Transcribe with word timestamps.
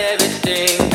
everything. 0.00 0.89